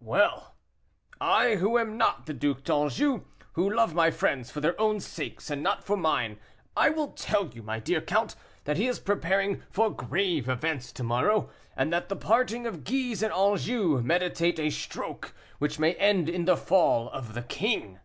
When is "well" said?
0.00-0.56